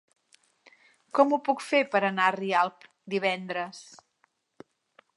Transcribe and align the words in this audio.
Com 1.19 1.35
ho 1.35 1.39
puc 1.49 1.61
fer 1.67 1.83
per 1.97 2.03
anar 2.09 2.27
a 2.31 2.35
Rialp 2.39 2.91
divendres? 3.17 3.87